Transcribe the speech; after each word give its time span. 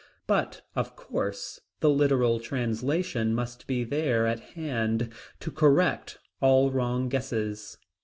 But 0.25 0.63
of 0.75 0.95
course 0.95 1.59
the 1.79 1.89
literal 1.91 2.39
translation 2.39 3.35
must 3.35 3.67
be 3.67 3.83
there 3.83 4.25
at 4.25 4.39
hand 4.57 5.13
to 5.41 5.51
correct 5.51 6.17
all 6.41 6.71
wrong 6.71 7.07
guesses. 7.07 7.77